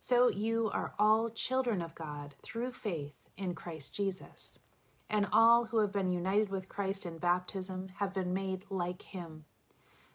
So 0.00 0.28
you 0.28 0.68
are 0.72 0.94
all 0.98 1.30
children 1.30 1.80
of 1.80 1.94
God 1.94 2.34
through 2.42 2.72
faith 2.72 3.28
in 3.36 3.54
Christ 3.54 3.94
Jesus. 3.94 4.58
And 5.08 5.28
all 5.32 5.66
who 5.66 5.78
have 5.78 5.92
been 5.92 6.10
united 6.10 6.48
with 6.48 6.68
Christ 6.68 7.06
in 7.06 7.18
baptism 7.18 7.90
have 7.98 8.12
been 8.12 8.34
made 8.34 8.64
like 8.70 9.02
him. 9.02 9.44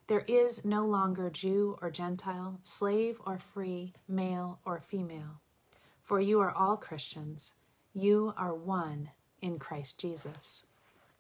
There 0.08 0.26
is 0.28 0.64
no 0.66 0.86
longer 0.86 1.30
Jew 1.30 1.78
or 1.82 1.90
Gentile, 1.90 2.60
slave 2.64 3.20
or 3.26 3.40
free, 3.40 3.94
male 4.08 4.60
or 4.66 4.80
female. 4.80 5.42
for 6.04 6.20
you 6.20 6.40
are 6.40 6.52
all 6.52 6.78
Christians. 6.78 7.54
You 7.94 8.34
are 8.38 8.54
one 8.54 9.10
in 9.42 9.58
Christ 9.60 10.00
Jesus. 10.00 10.66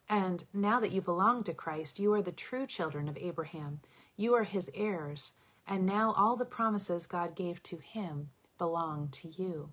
And 0.07 0.43
now 0.53 0.79
that 0.79 0.91
you 0.91 1.01
belong 1.01 1.43
to 1.45 1.53
Christ, 1.53 1.99
you 1.99 2.13
are 2.13 2.21
the 2.21 2.31
true 2.31 2.67
children 2.67 3.07
of 3.07 3.17
Abraham. 3.17 3.79
You 4.15 4.35
are 4.35 4.43
his 4.43 4.69
heirs, 4.75 5.33
and 5.67 5.85
now 5.85 6.13
all 6.15 6.35
the 6.35 6.45
promises 6.45 7.07
God 7.07 7.35
gave 7.35 7.63
to 7.63 7.77
him 7.77 8.29
belong 8.59 9.09
to 9.09 9.29
you. 9.29 9.71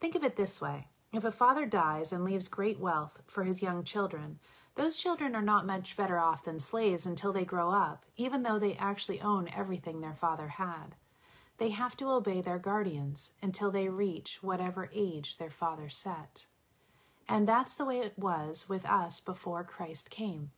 Think 0.00 0.14
of 0.14 0.22
it 0.24 0.36
this 0.36 0.60
way 0.60 0.88
if 1.12 1.24
a 1.24 1.30
father 1.32 1.66
dies 1.66 2.12
and 2.12 2.24
leaves 2.24 2.48
great 2.48 2.78
wealth 2.78 3.22
for 3.26 3.44
his 3.44 3.62
young 3.62 3.84
children, 3.84 4.38
those 4.74 4.96
children 4.96 5.34
are 5.34 5.42
not 5.42 5.66
much 5.66 5.96
better 5.96 6.18
off 6.18 6.44
than 6.44 6.58
slaves 6.58 7.04
until 7.04 7.32
they 7.32 7.44
grow 7.44 7.70
up, 7.70 8.06
even 8.16 8.42
though 8.42 8.58
they 8.58 8.74
actually 8.74 9.20
own 9.20 9.48
everything 9.54 10.00
their 10.00 10.14
father 10.14 10.48
had. 10.48 10.94
They 11.58 11.70
have 11.70 11.96
to 11.98 12.08
obey 12.10 12.40
their 12.40 12.58
guardians 12.58 13.32
until 13.42 13.70
they 13.70 13.88
reach 13.88 14.38
whatever 14.42 14.90
age 14.94 15.36
their 15.36 15.50
father 15.50 15.88
set. 15.88 16.46
And 17.28 17.46
that's 17.46 17.74
the 17.74 17.84
way 17.84 17.98
it 17.98 18.18
was 18.18 18.68
with 18.68 18.84
us 18.86 19.20
before 19.20 19.62
Christ 19.62 20.10
came. 20.10 20.50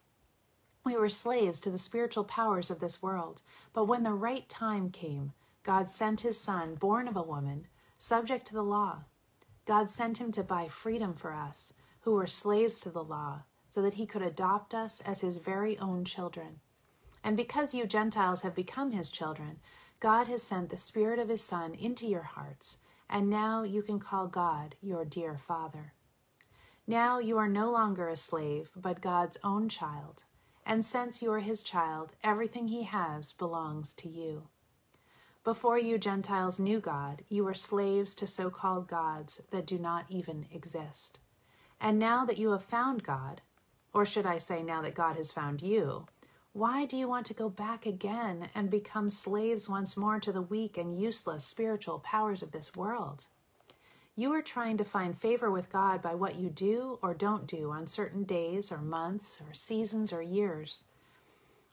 We 0.84 0.96
were 0.96 1.08
slaves 1.08 1.60
to 1.60 1.70
the 1.70 1.78
spiritual 1.78 2.24
powers 2.24 2.70
of 2.70 2.78
this 2.78 3.02
world, 3.02 3.42
but 3.72 3.86
when 3.86 4.02
the 4.02 4.12
right 4.12 4.48
time 4.48 4.90
came, 4.90 5.32
God 5.62 5.90
sent 5.90 6.20
his 6.20 6.38
son, 6.38 6.74
born 6.74 7.08
of 7.08 7.16
a 7.16 7.22
woman, 7.22 7.66
subject 7.98 8.46
to 8.48 8.54
the 8.54 8.62
law. 8.62 9.04
God 9.64 9.88
sent 9.90 10.18
him 10.18 10.30
to 10.32 10.42
buy 10.42 10.68
freedom 10.68 11.14
for 11.14 11.32
us, 11.32 11.72
who 12.00 12.12
were 12.12 12.26
slaves 12.26 12.80
to 12.80 12.90
the 12.90 13.02
law, 13.02 13.44
so 13.74 13.82
that 13.82 13.94
he 13.94 14.06
could 14.06 14.22
adopt 14.22 14.72
us 14.72 15.00
as 15.00 15.20
his 15.20 15.38
very 15.38 15.76
own 15.80 16.04
children. 16.04 16.60
And 17.24 17.36
because 17.36 17.74
you 17.74 17.86
Gentiles 17.86 18.42
have 18.42 18.54
become 18.54 18.92
his 18.92 19.10
children, 19.10 19.58
God 19.98 20.28
has 20.28 20.44
sent 20.44 20.70
the 20.70 20.76
Spirit 20.76 21.18
of 21.18 21.28
his 21.28 21.42
Son 21.42 21.74
into 21.74 22.06
your 22.06 22.22
hearts, 22.22 22.76
and 23.10 23.28
now 23.28 23.64
you 23.64 23.82
can 23.82 23.98
call 23.98 24.28
God 24.28 24.76
your 24.80 25.04
dear 25.04 25.36
Father. 25.36 25.92
Now 26.86 27.18
you 27.18 27.36
are 27.36 27.48
no 27.48 27.68
longer 27.68 28.08
a 28.08 28.16
slave, 28.16 28.70
but 28.76 29.00
God's 29.00 29.38
own 29.42 29.68
child. 29.68 30.22
And 30.64 30.84
since 30.84 31.20
you 31.20 31.32
are 31.32 31.40
his 31.40 31.64
child, 31.64 32.12
everything 32.22 32.68
he 32.68 32.84
has 32.84 33.32
belongs 33.32 33.92
to 33.94 34.08
you. 34.08 34.44
Before 35.42 35.80
you 35.80 35.98
Gentiles 35.98 36.60
knew 36.60 36.78
God, 36.78 37.24
you 37.28 37.42
were 37.42 37.54
slaves 37.54 38.14
to 38.14 38.28
so 38.28 38.50
called 38.50 38.86
gods 38.86 39.42
that 39.50 39.66
do 39.66 39.78
not 39.78 40.04
even 40.08 40.46
exist. 40.52 41.18
And 41.80 41.98
now 41.98 42.24
that 42.24 42.38
you 42.38 42.52
have 42.52 42.64
found 42.64 43.02
God, 43.02 43.40
or 43.94 44.04
should 44.04 44.26
I 44.26 44.38
say, 44.38 44.62
now 44.62 44.82
that 44.82 44.94
God 44.94 45.16
has 45.16 45.32
found 45.32 45.62
you, 45.62 46.06
why 46.52 46.84
do 46.84 46.96
you 46.96 47.08
want 47.08 47.26
to 47.26 47.34
go 47.34 47.48
back 47.48 47.86
again 47.86 48.48
and 48.54 48.70
become 48.70 49.08
slaves 49.08 49.68
once 49.68 49.96
more 49.96 50.20
to 50.20 50.32
the 50.32 50.42
weak 50.42 50.76
and 50.76 51.00
useless 51.00 51.44
spiritual 51.44 52.00
powers 52.00 52.42
of 52.42 52.52
this 52.52 52.76
world? 52.76 53.26
You 54.16 54.32
are 54.32 54.42
trying 54.42 54.76
to 54.76 54.84
find 54.84 55.18
favor 55.18 55.50
with 55.50 55.72
God 55.72 56.00
by 56.00 56.14
what 56.14 56.36
you 56.36 56.48
do 56.48 56.98
or 57.02 57.14
don't 57.14 57.46
do 57.46 57.72
on 57.72 57.86
certain 57.86 58.22
days 58.22 58.70
or 58.70 58.78
months 58.78 59.40
or 59.40 59.54
seasons 59.54 60.12
or 60.12 60.22
years. 60.22 60.84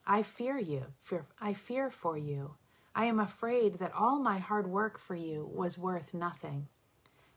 I 0.08 0.24
fear 0.24 0.58
you. 0.58 0.86
Fear, 1.04 1.26
I 1.40 1.54
fear 1.54 1.92
for 1.92 2.18
you. 2.18 2.56
I 2.96 3.06
am 3.06 3.20
afraid 3.20 3.80
that 3.80 3.94
all 3.94 4.20
my 4.20 4.40
hard 4.40 4.68
work 4.68 4.98
for 4.98 5.16
you 5.16 5.50
was 5.54 5.78
worth 5.78 6.14
nothing. 6.14 6.68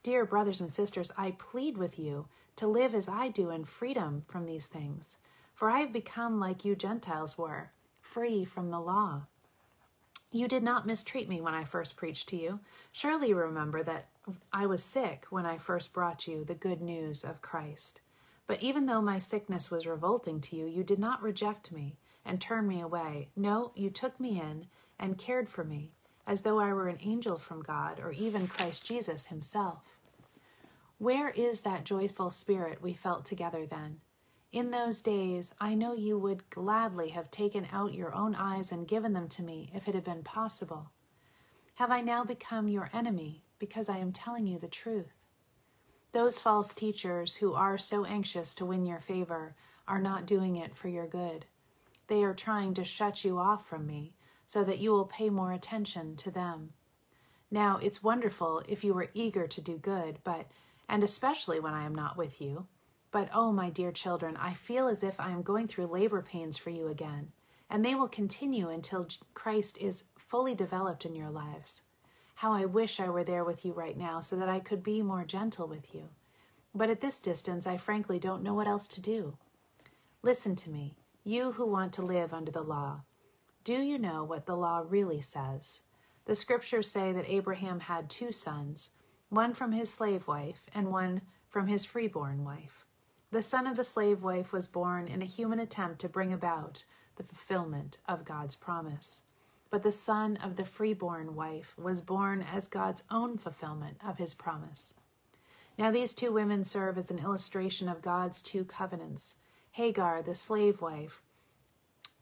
Dear 0.05 0.27
brothers 0.27 0.61
and 0.61 0.71
sisters, 0.71 1.11
I 1.17 1.31
plead 1.31 1.79
with 1.79 1.99
you 1.99 2.27
to 2.57 2.67
live 2.67 2.95
as 2.95 3.09
I 3.09 3.29
do 3.29 3.49
in 3.49 3.65
freedom 3.65 4.23
from 4.29 4.45
these 4.45 4.67
things, 4.67 5.17
for 5.55 5.71
I 5.71 5.81
have 5.81 5.95
become 5.95 6.39
like 6.39 6.63
you 6.63 6.77
Gentiles 6.77 7.39
were, 7.39 7.71
free 8.03 8.45
from 8.45 8.71
the 8.71 8.81
law. 8.81 9.23
You 10.31 10.47
did 10.47 10.63
not 10.63 10.87
mistreat 10.87 11.27
me 11.27 11.41
when 11.41 11.55
I 11.55 11.65
first 11.65 11.97
preached 11.97 12.29
to 12.29 12.37
you. 12.37 12.61
Surely 12.93 13.29
you 13.29 13.37
remember 13.37 13.83
that 13.83 14.09
I 14.53 14.67
was 14.67 14.85
sick 14.85 15.25
when 15.31 15.47
I 15.47 15.57
first 15.57 15.95
brought 15.95 16.29
you 16.29 16.45
the 16.45 16.53
good 16.53 16.83
news 16.83 17.25
of 17.25 17.41
Christ. 17.41 18.03
But 18.47 18.63
even 18.63 18.85
though 18.85 19.01
my 19.01 19.19
sickness 19.19 19.71
was 19.71 19.87
revolting 19.87 20.39
to 20.43 20.57
you, 20.57 20.67
you 20.67 20.85
did 20.85 20.99
not 20.99 21.23
reject 21.23 21.73
me 21.73 21.97
and 22.27 22.43
turn 22.43 22.69
me 22.69 22.83
away. 22.83 23.31
No, 23.35 23.73
you 23.75 23.89
took 23.89 24.21
me 24.21 24.39
in 24.39 24.67
and 24.99 25.17
cared 25.17 25.49
for 25.49 25.65
me, 25.65 25.93
as 26.27 26.43
though 26.43 26.59
I 26.59 26.75
were 26.75 26.89
an 26.89 26.99
angel 27.01 27.39
from 27.39 27.63
God 27.63 28.01
or 28.01 28.13
even 28.13 28.49
Christ 28.49 28.87
Jesus 28.87 29.29
himself. 29.29 29.94
Where 30.99 31.31
is 31.31 31.63
that 31.63 31.85
joyful 31.85 32.31
spirit 32.31 32.81
we 32.81 32.95
felt 32.95 33.27
together 33.27 33.67
then? 33.67 34.01
In 34.53 34.71
those 34.71 35.03
days, 35.03 35.53
I 35.61 35.75
know 35.75 35.95
you 35.95 36.17
would 36.17 36.49
gladly 36.51 37.09
have 37.11 37.31
taken 37.31 37.67
out 37.73 37.95
your 37.95 38.15
own 38.15 38.37
eyes 38.37 38.71
and 38.71 38.87
given 38.87 39.13
them 39.13 39.29
to 39.31 39.43
me 39.43 39.73
if 39.75 39.89
it 39.89 39.95
had 39.95 40.05
been 40.05 40.23
possible. 40.23 40.93
Have 41.75 41.91
I 41.91 42.01
now 42.01 42.25
become 42.25 42.69
your 42.69 42.89
enemy 42.93 43.43
because 43.59 43.89
I 43.89 43.99
am 43.99 44.13
telling 44.13 44.47
you 44.47 44.61
the 44.61 44.69
truth? 44.69 45.13
Those 46.13 46.39
false 46.39 46.73
teachers 46.73 47.35
who 47.37 47.55
are 47.55 47.77
so 47.77 48.05
anxious 48.05 48.55
to 48.55 48.65
win 48.65 48.87
your 48.87 49.01
favor 49.01 49.57
are 49.89 50.01
not 50.01 50.27
doing 50.27 50.55
it 50.55 50.77
for 50.77 50.87
your 50.87 51.09
good. 51.09 51.47
They 52.07 52.23
are 52.23 52.35
trying 52.35 52.75
to 52.75 52.85
shut 52.85 53.25
you 53.25 53.39
off 53.39 53.67
from 53.67 53.85
me 53.85 54.15
so 54.47 54.63
that 54.63 54.79
you 54.79 54.93
will 54.93 55.07
pay 55.07 55.31
more 55.31 55.53
attention 55.53 56.15
to 56.17 56.31
them. 56.31 56.75
Now, 57.51 57.79
it's 57.83 58.03
wonderful 58.05 58.63
if 58.69 58.85
you 58.85 58.97
are 58.97 59.11
eager 59.15 59.49
to 59.49 59.61
do 59.61 59.77
good, 59.77 60.19
but, 60.23 60.47
and 60.89 61.03
especially 61.03 61.61
when 61.61 61.75
I 61.75 61.85
am 61.85 61.95
not 61.95 62.17
with 62.17 62.41
you, 62.41 62.67
but 63.11 63.29
oh, 63.33 63.53
my 63.53 63.71
dear 63.71 63.93
children, 63.93 64.37
I 64.37 64.55
feel 64.55 64.89
as 64.89 65.05
if 65.05 65.21
I 65.21 65.31
am 65.31 65.43
going 65.43 65.69
through 65.69 65.87
labor 65.87 66.21
pains 66.21 66.57
for 66.57 66.71
you 66.71 66.89
again, 66.89 67.31
and 67.71 67.85
they 67.85 67.95
will 67.95 68.09
continue 68.09 68.69
until 68.69 69.07
Christ 69.35 69.79
is 69.79 70.05
fully 70.17 70.55
developed 70.55 71.05
in 71.05 71.15
your 71.15 71.31
lives. 71.31 71.83
How 72.35 72.53
I 72.53 72.65
wish 72.65 72.99
I 72.99 73.09
were 73.09 73.23
there 73.23 73.45
with 73.45 73.65
you 73.65 73.73
right 73.73 73.97
now 73.97 74.19
so 74.21 74.35
that 74.37 74.49
I 74.49 74.59
could 74.59 74.83
be 74.83 75.01
more 75.01 75.25
gentle 75.25 75.69
with 75.69 75.95
you. 75.95 76.09
But 76.75 76.91
at 76.91 77.01
this 77.01 77.21
distance, 77.21 77.69
I 77.69 77.77
frankly 77.77 78.19
don't 78.19 78.43
know 78.43 78.55
what 78.55 78.67
else 78.67 78.89
to 78.89 79.01
do. 79.01 79.39
Listen 80.23 80.57
to 80.57 80.71
me, 80.71 80.97
you 81.23 81.53
who 81.53 81.67
want 81.67 81.93
to 81.93 82.03
live 82.03 82.35
under 82.35 82.51
the 82.51 82.63
law. 82.63 83.03
Do 83.63 83.75
you 83.75 83.99
know 83.99 84.25
what 84.25 84.47
the 84.47 84.57
law 84.57 84.83
really 84.85 85.23
says? 85.23 85.83
The 86.25 86.35
scriptures 86.35 86.91
say 86.91 87.13
that 87.13 87.31
Abraham 87.31 87.81
had 87.81 88.11
two 88.11 88.33
sons, 88.33 88.91
one 89.29 89.55
from 89.55 89.73
his 89.73 89.93
slave 89.93 90.27
wife 90.27 90.69
and 90.75 90.91
one 90.91 91.23
from 91.49 91.67
his 91.67 91.85
freeborn 91.85 92.45
wife. 92.45 92.85
The 93.31 93.43
son 93.43 93.67
of 93.67 93.77
the 93.77 93.85
slave 93.85 94.23
wife 94.23 94.53
was 94.53 94.69
born 94.69 95.09
in 95.09 95.23
a 95.23 95.27
human 95.27 95.59
attempt 95.59 96.01
to 96.01 96.09
bring 96.09 96.33
about 96.33 96.85
the 97.17 97.25
fulfillment 97.25 97.99
of 98.07 98.25
God's 98.25 98.55
promise. 98.55 99.23
But 99.71 99.83
the 99.83 99.93
son 99.93 100.37
of 100.37 100.57
the 100.57 100.65
freeborn 100.65 101.35
wife 101.35 101.75
was 101.77 102.01
born 102.01 102.43
as 102.43 102.69
God's 102.69 103.03
own 103.11 103.39
fulfillment 103.39 103.97
of 104.07 104.19
his 104.19 104.35
promise. 104.35 104.95
Now, 105.77 105.91
these 105.91 106.15
two 106.15 106.33
women 106.33 106.63
serve 106.63 106.97
as 106.97 107.11
an 107.11 107.19
illustration 107.19 107.89
of 107.89 108.03
God's 108.03 108.41
two 108.41 108.65
covenants. 108.65 109.35
Hagar, 109.73 110.23
the 110.23 110.37
slave 110.37 110.81
wife, 110.81 111.21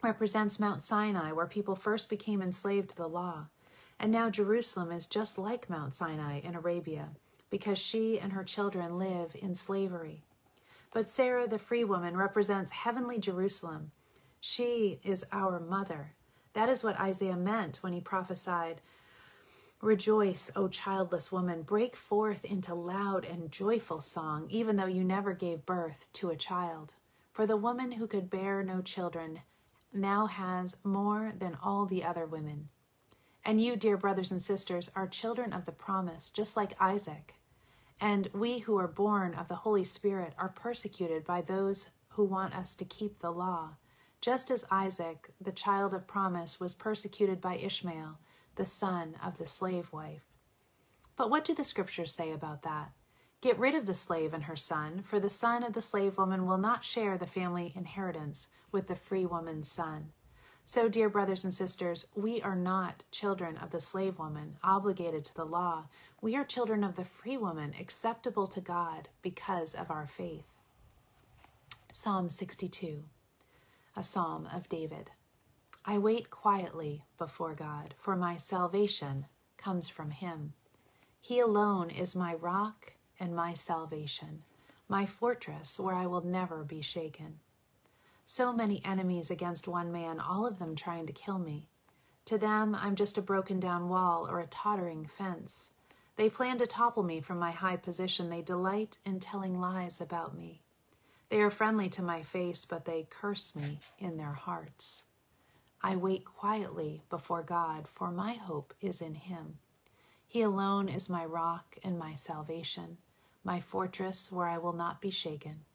represents 0.01 0.59
Mount 0.59 0.83
Sinai, 0.83 1.31
where 1.31 1.45
people 1.45 1.75
first 1.75 2.09
became 2.09 2.41
enslaved 2.41 2.89
to 2.89 2.95
the 2.95 3.07
law. 3.07 3.49
And 4.03 4.11
now 4.11 4.29
Jerusalem 4.29 4.91
is 4.91 5.05
just 5.05 5.37
like 5.37 5.69
Mount 5.69 5.95
Sinai 5.95 6.41
in 6.41 6.55
Arabia, 6.55 7.11
because 7.49 7.79
she 7.79 8.19
and 8.19 8.33
her 8.33 8.43
children 8.43 8.99
live 8.99 9.33
in 9.41 9.55
slavery. 9.55 10.25
But 10.91 11.09
Sarah, 11.09 11.47
the 11.47 11.57
free 11.57 11.85
woman, 11.85 12.17
represents 12.17 12.69
heavenly 12.73 13.17
Jerusalem. 13.17 13.91
She 14.41 14.99
is 15.03 15.25
our 15.31 15.57
mother. 15.57 16.15
That 16.51 16.67
is 16.67 16.83
what 16.83 16.99
Isaiah 16.99 17.37
meant 17.37 17.77
when 17.77 17.93
he 17.93 18.01
prophesied 18.01 18.81
Rejoice, 19.81 20.51
O 20.53 20.67
childless 20.67 21.31
woman, 21.31 21.61
break 21.61 21.95
forth 21.95 22.43
into 22.43 22.75
loud 22.75 23.23
and 23.23 23.49
joyful 23.49 24.01
song, 24.01 24.47
even 24.49 24.75
though 24.75 24.85
you 24.85 25.05
never 25.05 25.31
gave 25.31 25.65
birth 25.65 26.09
to 26.11 26.29
a 26.29 26.35
child. 26.35 26.95
For 27.31 27.47
the 27.47 27.55
woman 27.55 27.93
who 27.93 28.07
could 28.07 28.29
bear 28.29 28.63
no 28.63 28.81
children 28.81 29.39
now 29.93 30.25
has 30.25 30.75
more 30.83 31.31
than 31.39 31.57
all 31.63 31.85
the 31.85 32.03
other 32.03 32.25
women. 32.25 32.67
And 33.45 33.61
you, 33.61 33.75
dear 33.75 33.97
brothers 33.97 34.31
and 34.31 34.41
sisters, 34.41 34.89
are 34.95 35.07
children 35.07 35.51
of 35.51 35.65
the 35.65 35.71
promise, 35.71 36.31
just 36.31 36.55
like 36.55 36.79
Isaac. 36.79 37.35
And 37.99 38.29
we 38.33 38.59
who 38.59 38.77
are 38.77 38.87
born 38.87 39.33
of 39.33 39.47
the 39.47 39.55
Holy 39.55 39.83
Spirit 39.83 40.33
are 40.37 40.49
persecuted 40.49 41.25
by 41.25 41.41
those 41.41 41.89
who 42.09 42.23
want 42.23 42.55
us 42.55 42.75
to 42.75 42.85
keep 42.85 43.19
the 43.19 43.31
law, 43.31 43.75
just 44.21 44.49
as 44.49 44.65
Isaac, 44.71 45.31
the 45.41 45.51
child 45.51 45.93
of 45.93 46.07
promise, 46.07 46.59
was 46.59 46.73
persecuted 46.73 47.41
by 47.41 47.57
Ishmael, 47.57 48.19
the 48.55 48.65
son 48.65 49.15
of 49.23 49.37
the 49.37 49.47
slave 49.47 49.91
wife. 49.91 50.23
But 51.15 51.29
what 51.29 51.43
do 51.43 51.53
the 51.53 51.65
scriptures 51.65 52.13
say 52.13 52.31
about 52.31 52.63
that? 52.63 52.91
Get 53.41 53.59
rid 53.59 53.75
of 53.75 53.85
the 53.85 53.95
slave 53.95 54.33
and 54.33 54.43
her 54.45 54.55
son, 54.55 55.03
for 55.03 55.19
the 55.19 55.29
son 55.29 55.63
of 55.63 55.73
the 55.73 55.81
slave 55.81 56.17
woman 56.17 56.45
will 56.45 56.57
not 56.57 56.85
share 56.85 57.17
the 57.17 57.27
family 57.27 57.73
inheritance 57.75 58.47
with 58.71 58.87
the 58.87 58.95
free 58.95 59.25
woman's 59.25 59.69
son. 59.69 60.13
So, 60.65 60.87
dear 60.87 61.09
brothers 61.09 61.43
and 61.43 61.53
sisters, 61.53 62.07
we 62.15 62.41
are 62.41 62.55
not 62.55 63.03
children 63.11 63.57
of 63.57 63.71
the 63.71 63.81
slave 63.81 64.17
woman, 64.17 64.57
obligated 64.63 65.25
to 65.25 65.35
the 65.35 65.45
law. 65.45 65.85
We 66.21 66.35
are 66.37 66.45
children 66.45 66.83
of 66.83 66.95
the 66.95 67.03
free 67.03 67.37
woman, 67.37 67.75
acceptable 67.77 68.47
to 68.47 68.61
God 68.61 69.09
because 69.21 69.75
of 69.75 69.91
our 69.91 70.07
faith. 70.07 70.45
Psalm 71.91 72.29
62, 72.29 73.03
a 73.95 74.03
psalm 74.03 74.47
of 74.53 74.69
David. 74.69 75.11
I 75.85 75.97
wait 75.97 76.29
quietly 76.29 77.03
before 77.17 77.53
God, 77.53 77.93
for 77.97 78.15
my 78.15 78.37
salvation 78.37 79.25
comes 79.57 79.89
from 79.89 80.11
him. 80.11 80.53
He 81.19 81.39
alone 81.39 81.89
is 81.89 82.15
my 82.15 82.33
rock 82.33 82.93
and 83.19 83.35
my 83.35 83.53
salvation, 83.53 84.43
my 84.87 85.05
fortress 85.05 85.77
where 85.77 85.95
I 85.95 86.05
will 86.05 86.25
never 86.25 86.63
be 86.63 86.81
shaken. 86.81 87.39
So 88.25 88.53
many 88.53 88.83
enemies 88.85 89.29
against 89.29 89.67
one 89.67 89.91
man, 89.91 90.19
all 90.19 90.45
of 90.45 90.59
them 90.59 90.75
trying 90.75 91.07
to 91.07 91.13
kill 91.13 91.39
me. 91.39 91.67
To 92.25 92.37
them, 92.37 92.73
I'm 92.73 92.95
just 92.95 93.17
a 93.17 93.21
broken 93.21 93.59
down 93.59 93.89
wall 93.89 94.27
or 94.29 94.39
a 94.39 94.47
tottering 94.47 95.05
fence. 95.05 95.71
They 96.15 96.29
plan 96.29 96.57
to 96.59 96.65
topple 96.65 97.03
me 97.03 97.21
from 97.21 97.37
my 97.39 97.51
high 97.51 97.75
position. 97.75 98.29
They 98.29 98.41
delight 98.41 98.97
in 99.05 99.19
telling 99.19 99.59
lies 99.59 99.99
about 99.99 100.37
me. 100.37 100.61
They 101.29 101.41
are 101.41 101.49
friendly 101.49 101.89
to 101.89 102.03
my 102.03 102.21
face, 102.21 102.63
but 102.63 102.85
they 102.85 103.07
curse 103.09 103.55
me 103.55 103.79
in 103.99 104.17
their 104.17 104.33
hearts. 104.33 105.03
I 105.81 105.95
wait 105.97 106.23
quietly 106.23 107.01
before 107.09 107.43
God, 107.43 107.87
for 107.87 108.09
my 108.09 108.33
hope 108.33 108.73
is 108.79 109.01
in 109.01 109.15
Him. 109.15 109.57
He 110.27 110.41
alone 110.41 110.87
is 110.87 111.09
my 111.09 111.25
rock 111.25 111.77
and 111.83 111.99
my 111.99 112.13
salvation, 112.13 112.97
my 113.43 113.59
fortress 113.59 114.31
where 114.31 114.47
I 114.47 114.59
will 114.59 114.73
not 114.73 115.01
be 115.01 115.11
shaken. 115.11 115.65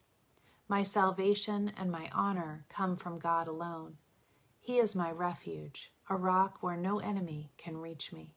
My 0.70 0.82
salvation 0.82 1.72
and 1.78 1.90
my 1.90 2.10
honor 2.12 2.66
come 2.68 2.96
from 2.96 3.18
God 3.18 3.48
alone. 3.48 3.96
He 4.60 4.78
is 4.78 4.94
my 4.94 5.10
refuge, 5.10 5.90
a 6.10 6.16
rock 6.16 6.58
where 6.60 6.76
no 6.76 6.98
enemy 6.98 7.52
can 7.56 7.78
reach 7.78 8.12
me. 8.12 8.34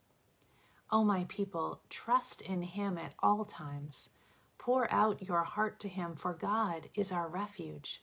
O 0.89 1.03
my 1.03 1.25
people, 1.27 1.81
trust 1.89 2.41
in 2.41 2.61
him 2.61 2.97
at 2.97 3.15
all 3.19 3.43
times. 3.43 4.09
Pour 4.57 4.89
out 4.93 5.21
your 5.21 5.43
heart 5.43 5.77
to 5.81 5.89
him, 5.89 6.15
for 6.15 6.33
God 6.33 6.89
is 6.95 7.11
our 7.11 7.27
refuge. 7.27 8.01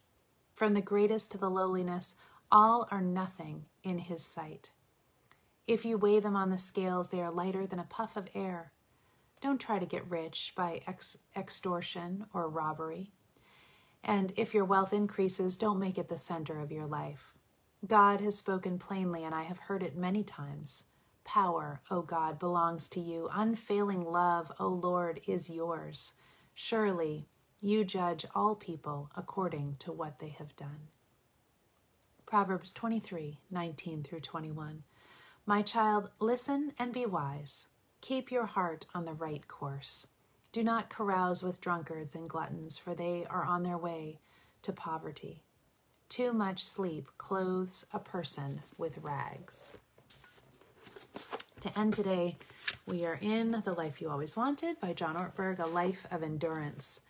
From 0.54 0.75
the 0.75 0.82
greatest 0.82 1.32
to 1.32 1.38
the 1.38 1.49
lowliness, 1.49 2.16
all 2.52 2.87
are 2.90 3.00
nothing 3.00 3.64
in 3.82 3.99
his 3.99 4.25
sight. 4.25 4.73
If 5.66 5.87
you 5.87 5.97
weigh 5.97 6.20
them 6.20 6.37
on 6.37 6.50
the 6.50 6.58
scales, 6.58 7.08
they 7.08 7.23
are 7.23 7.30
lighter 7.30 7.66
than 7.66 7.78
a 7.78 7.85
puff 7.85 8.14
of 8.16 8.28
air. 8.35 8.73
Don't 9.40 9.61
try 9.61 9.78
to 9.78 9.87
get 9.87 10.11
rich 10.11 10.52
by 10.54 10.82
ex- 10.87 11.18
extortion 11.35 12.26
or 12.35 12.49
robbery. 12.49 13.12
And 14.02 14.33
if 14.37 14.55
your 14.55 14.64
wealth 14.64 14.93
increases, 14.93 15.57
don't 15.57 15.78
make 15.78 15.99
it 15.99 16.09
the 16.09 16.19
center 16.19 16.61
of 16.61 16.73
your 16.73 16.87
life. 16.87 17.35
God 17.87 18.21
has 18.21 18.37
spoken 18.37 18.78
plainly, 18.78 19.25
and 19.25 19.35
I 19.35 19.43
have 19.43 19.59
heard 19.59 19.83
it 19.83 19.97
many 19.97 20.25
times. 20.25 20.85
Power, 21.25 21.83
O 21.90 22.02
God, 22.02 22.38
belongs 22.38 22.88
to 22.90 23.00
you. 23.00 23.28
Unfailing 23.33 24.02
love, 24.02 24.50
O 24.59 24.69
Lord, 24.69 25.21
is 25.26 25.50
yours. 25.50 26.14
Surely 26.55 27.28
you 27.61 27.85
judge 27.85 28.25
all 28.35 28.55
people 28.55 29.11
according 29.17 29.76
to 29.81 29.93
what 29.93 30.19
they 30.19 30.31
have 30.31 30.57
done. 30.57 30.88
Proverbs 32.26 32.73
23 32.73 33.40
19 33.50 34.02
through 34.02 34.21
21. 34.21 34.85
My 35.47 35.62
child, 35.62 36.11
listen 36.21 36.73
and 36.78 36.93
be 36.93 37.07
wise. 37.07 37.69
Keep 38.00 38.31
your 38.31 38.47
heart 38.47 38.87
on 38.95 39.05
the 39.05 39.14
right 39.14 39.47
course. 39.49 40.07
Do 40.50 40.64
not 40.64 40.88
carouse 40.88 41.43
with 41.43 41.61
drunkards 41.61 42.14
and 42.14 42.28
gluttons, 42.28 42.78
for 42.78 42.95
they 42.95 43.26
are 43.28 43.45
on 43.45 43.62
their 43.62 43.76
way 43.76 44.19
to 44.62 44.73
poverty. 44.73 45.43
Too 46.09 46.33
much 46.33 46.64
sleep 46.64 47.07
clothes 47.19 47.85
a 47.93 47.99
person 47.99 48.62
with 48.78 48.97
rags. 48.99 49.73
To 51.61 51.78
end 51.78 51.93
today, 51.93 52.38
we 52.87 53.05
are 53.05 53.19
in 53.21 53.62
The 53.64 53.75
Life 53.75 54.00
You 54.00 54.09
Always 54.09 54.37
Wanted 54.37 54.81
by 54.81 54.95
John 54.95 55.17
Ortberg, 55.17 55.59
a 55.59 55.67
life 55.67 56.07
of 56.11 56.23
endurance. 56.23 57.02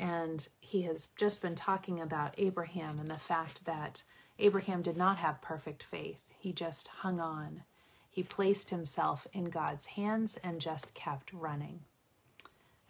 And 0.00 0.48
he 0.58 0.82
has 0.82 1.08
just 1.16 1.40
been 1.42 1.54
talking 1.54 2.00
about 2.00 2.34
Abraham 2.38 2.98
and 2.98 3.10
the 3.10 3.18
fact 3.18 3.66
that 3.66 4.02
Abraham 4.40 4.82
did 4.82 4.96
not 4.96 5.18
have 5.18 5.42
perfect 5.42 5.84
faith. 5.84 6.24
He 6.38 6.52
just 6.52 6.88
hung 6.88 7.20
on. 7.20 7.62
He 8.10 8.24
placed 8.24 8.70
himself 8.70 9.28
in 9.32 9.44
God's 9.44 9.86
hands 9.86 10.38
and 10.42 10.60
just 10.60 10.94
kept 10.94 11.32
running. 11.32 11.84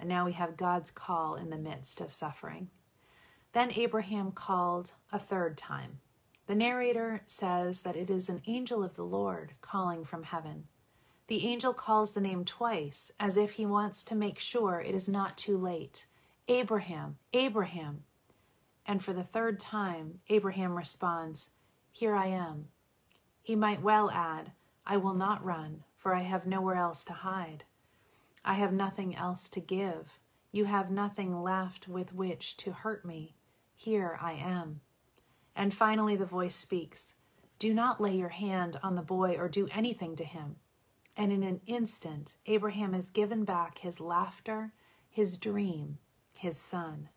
And 0.01 0.09
now 0.09 0.25
we 0.25 0.33
have 0.33 0.57
God's 0.57 0.91
call 0.91 1.35
in 1.35 1.51
the 1.51 1.59
midst 1.59 2.01
of 2.01 2.15
suffering. 2.15 2.71
Then 3.53 3.71
Abraham 3.73 4.33
called 4.33 4.93
a 5.13 5.19
third 5.19 5.59
time. 5.59 5.99
The 6.47 6.55
narrator 6.55 7.21
says 7.27 7.83
that 7.83 7.97
it 7.97 8.09
is 8.09 8.31
an 8.31 8.41
angel 8.47 8.83
of 8.83 8.97
the 8.97 9.05
Lord 9.05 9.53
calling 9.61 10.07
from 10.07 10.23
heaven. 10.23 10.65
The 11.27 11.47
angel 11.47 11.75
calls 11.75 12.13
the 12.13 12.21
name 12.23 12.47
twice, 12.47 13.13
as 13.21 13.37
if 13.37 13.53
he 13.53 13.67
wants 13.67 14.03
to 14.05 14.15
make 14.15 14.39
sure 14.39 14.81
it 14.81 14.95
is 14.95 15.07
not 15.07 15.37
too 15.37 15.59
late. 15.59 16.07
Abraham, 16.49 17.19
Abraham. 17.35 18.05
And 18.87 19.05
for 19.05 19.13
the 19.13 19.23
third 19.23 19.61
time, 19.61 20.21
Abraham 20.31 20.79
responds, 20.79 21.51
Here 21.93 22.17
I 22.17 22.29
am. 22.29 22.69
He 23.43 23.55
might 23.55 23.83
well 23.83 24.11
add, 24.11 24.53
I 24.87 24.97
will 24.97 25.15
not 25.15 25.45
run, 25.45 25.85
for 25.99 26.15
I 26.15 26.23
have 26.23 26.47
nowhere 26.47 26.77
else 26.77 27.05
to 27.05 27.13
hide. 27.13 27.65
I 28.45 28.55
have 28.55 28.73
nothing 28.73 29.15
else 29.15 29.49
to 29.51 29.61
give. 29.61 30.19
You 30.53 30.65
have 30.65 30.91
nothing 30.91 31.43
left 31.43 31.87
with 31.87 32.15
which 32.15 32.57
to 32.59 32.73
hurt 32.73 33.05
me. 33.05 33.37
Here 33.75 34.19
I 34.21 34.33
am. 34.33 34.81
And 35.55 35.75
finally, 35.75 36.17
the 36.17 36.27
voice 36.27 36.55
speaks 36.55 37.15
Do 37.59 37.75
not 37.75 38.01
lay 38.01 38.17
your 38.17 38.31
hand 38.31 38.79
on 38.83 38.95
the 38.95 39.03
boy 39.03 39.37
or 39.37 39.49
do 39.49 39.69
anything 39.73 40.17
to 40.17 40.25
him. 40.25 40.57
And 41.17 41.33
in 41.33 41.43
an 41.43 41.61
instant, 41.67 42.35
Abraham 42.47 42.95
has 42.95 43.11
given 43.11 43.45
back 43.45 43.79
his 43.79 44.01
laughter, 44.01 44.73
his 45.09 45.37
dream, 45.37 45.99
his 46.33 46.57
son. 46.57 47.11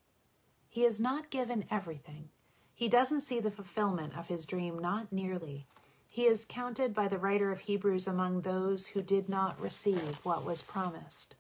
He 0.68 0.84
is 0.84 1.00
not 1.00 1.30
given 1.30 1.66
everything. 1.72 2.30
He 2.74 2.90
doesn't 2.90 3.22
see 3.22 3.40
the 3.40 3.52
fulfillment 3.52 4.18
of 4.18 4.28
his 4.28 4.46
dream, 4.46 4.80
not 4.80 5.14
nearly. 5.14 5.68
He 6.14 6.28
is 6.28 6.46
counted 6.48 6.94
by 6.94 7.08
the 7.08 7.18
writer 7.18 7.52
of 7.52 7.62
Hebrews 7.62 8.06
among 8.06 8.42
those 8.42 8.86
who 8.86 9.02
did 9.02 9.28
not 9.28 9.60
receive 9.60 10.20
what 10.22 10.46
was 10.46 10.62
promised. 10.62 11.34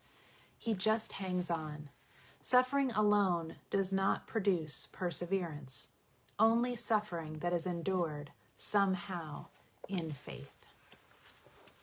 He 0.57 0.73
just 0.73 1.12
hangs 1.12 1.51
on. 1.51 1.89
Suffering 2.41 2.89
alone 2.89 3.57
does 3.69 3.93
not 3.93 4.25
produce 4.25 4.89
perseverance, 4.91 5.89
only 6.39 6.75
suffering 6.75 7.38
that 7.41 7.53
is 7.53 7.67
endured 7.67 8.31
somehow 8.57 9.45
in 9.88 10.12
faith. 10.12 10.65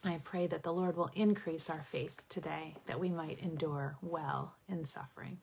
I 0.03 0.21
pray 0.25 0.49
that 0.49 0.65
the 0.65 0.73
Lord 0.73 0.97
will 0.97 1.13
increase 1.15 1.71
our 1.71 1.83
faith 1.83 2.29
today, 2.29 2.75
that 2.87 2.99
we 2.99 3.09
might 3.09 3.39
endure 3.39 3.99
well 4.03 4.55
in 4.69 4.85
suffering. 4.85 5.39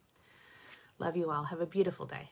Love 0.99 1.15
you 1.15 1.31
all. 1.31 1.45
Have 1.45 1.61
a 1.61 1.65
beautiful 1.65 2.07
day. 2.07 2.29